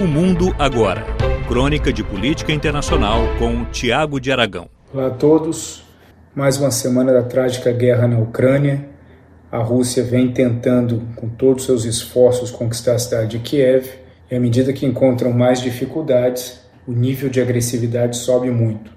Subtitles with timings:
[0.00, 1.04] O Mundo Agora.
[1.46, 4.66] Crônica de Política Internacional com Tiago de Aragão.
[4.94, 5.84] Olá a todos.
[6.34, 8.88] Mais uma semana da trágica guerra na Ucrânia.
[9.52, 13.90] A Rússia vem tentando, com todos os seus esforços, conquistar a cidade de Kiev.
[14.30, 18.90] E à medida que encontram mais dificuldades, o nível de agressividade sobe muito.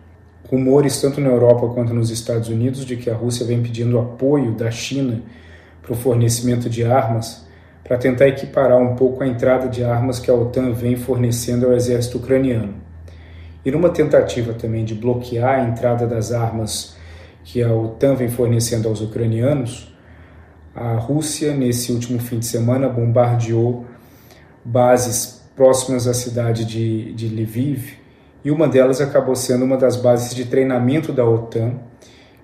[0.49, 4.53] Rumores, tanto na Europa quanto nos Estados Unidos, de que a Rússia vem pedindo apoio
[4.53, 5.21] da China
[5.81, 7.43] para o fornecimento de armas
[7.83, 11.73] para tentar equiparar um pouco a entrada de armas que a OTAN vem fornecendo ao
[11.73, 12.75] exército ucraniano.
[13.65, 16.95] E numa tentativa também de bloquear a entrada das armas
[17.43, 19.93] que a OTAN vem fornecendo aos ucranianos,
[20.75, 23.85] a Rússia, nesse último fim de semana, bombardeou
[24.65, 27.97] bases próximas à cidade de, de Lviv,
[28.43, 31.75] e uma delas acabou sendo uma das bases de treinamento da OTAN,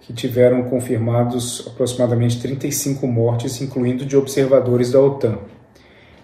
[0.10, 5.38] que tiveram confirmados aproximadamente 35 mortes, incluindo de observadores da OTAN.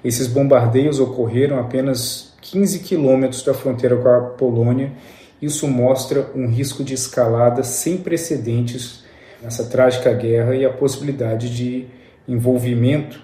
[0.04, 4.92] Esses bombardeios ocorreram apenas 15 quilômetros da fronteira com a Polônia.
[5.40, 9.04] Isso mostra um risco de escalada sem precedentes
[9.40, 11.86] nessa trágica guerra e a possibilidade de
[12.28, 13.22] envolvimento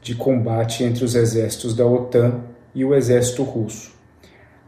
[0.00, 3.90] de combate entre os exércitos da OTAN e o exército russo.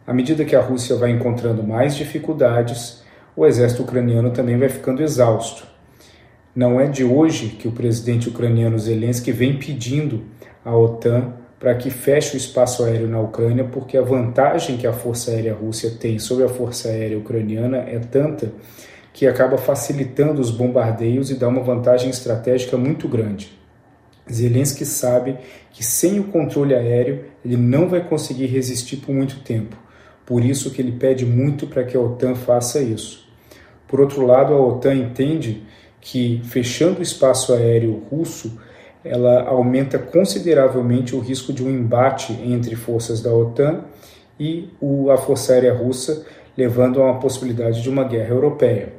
[0.04, 3.03] À medida que a Rússia vai encontrando mais dificuldades,
[3.36, 5.66] o exército ucraniano também vai ficando exausto.
[6.54, 10.22] Não é de hoje que o presidente ucraniano Zelensky vem pedindo
[10.64, 14.92] à OTAN para que feche o espaço aéreo na Ucrânia, porque a vantagem que a
[14.92, 18.52] Força Aérea Rússia tem sobre a Força Aérea Ucraniana é tanta
[19.12, 23.58] que acaba facilitando os bombardeios e dá uma vantagem estratégica muito grande.
[24.30, 25.38] Zelensky sabe
[25.72, 29.76] que sem o controle aéreo ele não vai conseguir resistir por muito tempo.
[30.26, 33.23] Por isso que ele pede muito para que a OTAN faça isso.
[33.86, 35.62] Por outro lado, a OTAN entende
[36.00, 38.58] que fechando o espaço aéreo russo,
[39.04, 43.84] ela aumenta consideravelmente o risco de um embate entre forças da OTAN
[44.40, 44.68] e
[45.12, 46.24] a Força Aérea Russa,
[46.56, 48.92] levando a uma possibilidade de uma guerra europeia.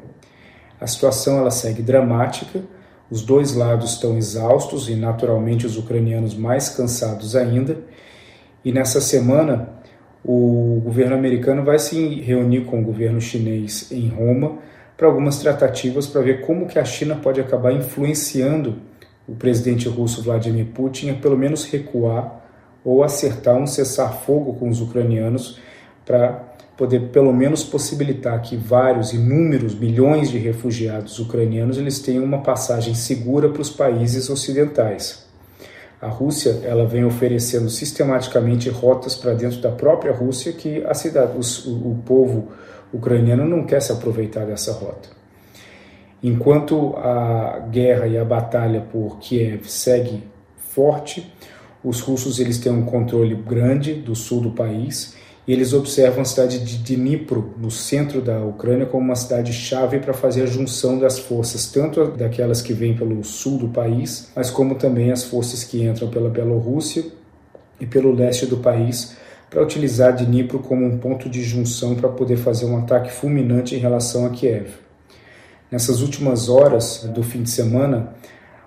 [0.80, 2.62] A situação ela segue dramática,
[3.10, 7.78] os dois lados estão exaustos e naturalmente os ucranianos mais cansados ainda.
[8.64, 9.70] E nessa semana,
[10.24, 14.58] o governo americano vai se reunir com o governo chinês em Roma
[14.98, 18.78] para algumas tratativas para ver como que a China pode acabar influenciando
[19.28, 22.44] o presidente russo Vladimir Putin a pelo menos recuar
[22.84, 25.60] ou acertar um cessar-fogo com os ucranianos
[26.06, 32.42] para poder pelo menos possibilitar que vários, inúmeros, milhões de refugiados ucranianos eles tenham uma
[32.42, 35.26] passagem segura para os países ocidentais.
[36.02, 41.38] A Rússia ela vem oferecendo sistematicamente rotas para dentro da própria Rússia que a cidade,
[41.38, 42.52] os, o, o povo
[42.96, 45.10] ucraniano não quer se aproveitar dessa rota.
[46.24, 50.24] Enquanto a guerra e a batalha por Kiev segue
[50.58, 51.32] forte,
[51.84, 55.16] os russos eles têm um controle grande do sul do país
[55.48, 60.00] e eles observam a cidade de Dnipro, no centro da Ucrânia, como uma cidade chave
[60.00, 64.50] para fazer a junção das forças, tanto daquelas que vêm pelo sul do país, mas
[64.50, 67.06] como também as forças que entram pela Bielorrússia
[67.80, 69.16] e pelo leste do país
[69.56, 73.78] para utilizar Dnipro como um ponto de junção para poder fazer um ataque fulminante em
[73.78, 74.68] relação a Kiev.
[75.72, 78.14] Nessas últimas horas do fim de semana,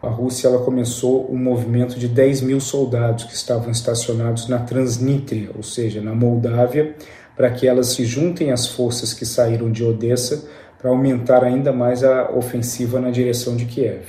[0.02, 5.50] a Rússia ela começou um movimento de 10 mil soldados que estavam estacionados na Transnistria,
[5.54, 6.96] ou seja, na Moldávia,
[7.36, 12.02] para que elas se juntem às forças que saíram de Odessa para aumentar ainda mais
[12.02, 14.06] a ofensiva na direção de Kiev.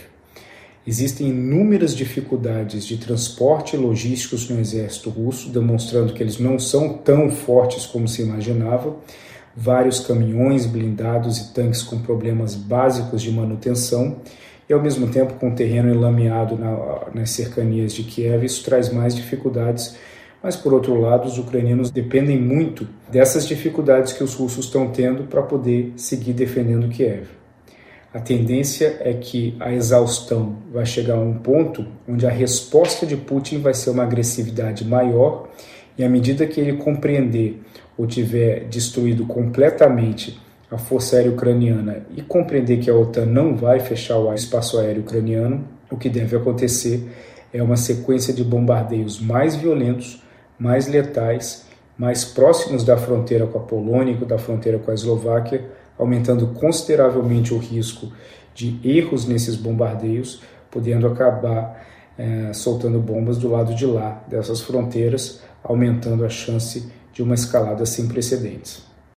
[0.87, 6.93] Existem inúmeras dificuldades de transporte e logísticos no exército russo, demonstrando que eles não são
[6.93, 8.95] tão fortes como se imaginava.
[9.55, 14.17] Vários caminhões blindados e tanques com problemas básicos de manutenção,
[14.69, 18.91] e ao mesmo tempo com o terreno enlameado na, nas cercanias de Kiev, isso traz
[18.91, 19.95] mais dificuldades.
[20.41, 25.23] Mas, por outro lado, os ucranianos dependem muito dessas dificuldades que os russos estão tendo
[25.23, 27.38] para poder seguir defendendo Kiev.
[28.11, 33.15] A tendência é que a exaustão vai chegar a um ponto onde a resposta de
[33.15, 35.47] Putin vai ser uma agressividade maior,
[35.95, 37.61] e à medida que ele compreender
[37.95, 40.39] ou tiver destruído completamente
[40.71, 45.01] a força aérea ucraniana e compreender que a OTAN não vai fechar o espaço aéreo
[45.01, 47.07] ucraniano, o que deve acontecer
[47.53, 50.23] é uma sequência de bombardeios mais violentos,
[50.57, 51.65] mais letais,
[51.97, 55.65] mais próximos da fronteira com a Polônia da fronteira com a Eslováquia,
[55.99, 58.11] aumentando consideravelmente o risco
[58.55, 60.41] de erros nesses bombardeios,
[60.71, 61.85] podendo acabar
[62.17, 67.85] é, soltando bombas do lado de lá dessas fronteiras, aumentando a chance de uma escalada
[67.85, 68.88] sem precedentes.